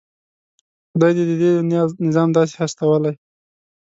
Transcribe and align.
خدای 0.91 1.11
د 1.17 1.19
دې 1.29 1.49
دنيا 1.57 1.81
نظام 2.07 2.29
داسې 2.37 2.53
هستولی. 2.61 3.13